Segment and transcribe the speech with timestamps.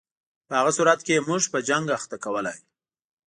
[0.47, 2.59] په هغه صورت کې یې موږ په جنګ اخته کولای.